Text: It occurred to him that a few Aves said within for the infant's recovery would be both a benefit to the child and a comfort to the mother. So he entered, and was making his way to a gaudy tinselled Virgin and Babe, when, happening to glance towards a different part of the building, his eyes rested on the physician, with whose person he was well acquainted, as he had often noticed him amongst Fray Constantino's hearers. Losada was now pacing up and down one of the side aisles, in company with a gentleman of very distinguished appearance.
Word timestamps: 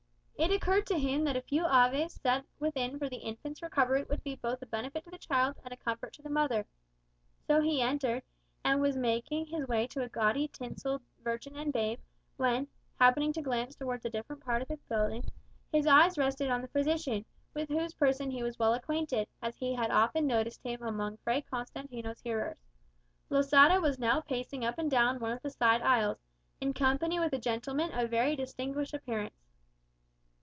It 0.41 0.49
occurred 0.49 0.87
to 0.87 0.97
him 0.97 1.23
that 1.25 1.35
a 1.37 1.41
few 1.43 1.67
Aves 1.67 2.15
said 2.19 2.43
within 2.59 2.97
for 2.97 3.07
the 3.07 3.17
infant's 3.17 3.61
recovery 3.61 4.05
would 4.09 4.23
be 4.23 4.37
both 4.37 4.59
a 4.63 4.65
benefit 4.65 5.03
to 5.03 5.11
the 5.11 5.19
child 5.19 5.55
and 5.63 5.71
a 5.71 5.77
comfort 5.77 6.13
to 6.13 6.23
the 6.23 6.31
mother. 6.31 6.65
So 7.45 7.61
he 7.61 7.79
entered, 7.79 8.23
and 8.63 8.81
was 8.81 8.97
making 8.97 9.45
his 9.45 9.67
way 9.67 9.85
to 9.85 10.01
a 10.01 10.09
gaudy 10.09 10.47
tinselled 10.47 11.03
Virgin 11.23 11.55
and 11.55 11.71
Babe, 11.71 11.99
when, 12.37 12.67
happening 12.99 13.31
to 13.33 13.43
glance 13.43 13.75
towards 13.75 14.03
a 14.03 14.09
different 14.09 14.43
part 14.43 14.63
of 14.63 14.67
the 14.67 14.77
building, 14.89 15.25
his 15.71 15.85
eyes 15.85 16.17
rested 16.17 16.49
on 16.49 16.63
the 16.63 16.67
physician, 16.69 17.23
with 17.53 17.69
whose 17.69 17.93
person 17.93 18.31
he 18.31 18.41
was 18.41 18.57
well 18.57 18.73
acquainted, 18.73 19.27
as 19.43 19.57
he 19.57 19.75
had 19.75 19.91
often 19.91 20.25
noticed 20.25 20.63
him 20.63 20.81
amongst 20.81 21.21
Fray 21.23 21.43
Constantino's 21.43 22.19
hearers. 22.21 22.57
Losada 23.29 23.79
was 23.79 23.99
now 23.99 24.21
pacing 24.21 24.65
up 24.65 24.79
and 24.79 24.89
down 24.89 25.19
one 25.19 25.33
of 25.33 25.43
the 25.43 25.51
side 25.51 25.83
aisles, 25.83 26.17
in 26.59 26.73
company 26.73 27.19
with 27.19 27.31
a 27.31 27.37
gentleman 27.37 27.91
of 27.91 28.09
very 28.09 28.35
distinguished 28.35 28.95
appearance. 28.95 29.35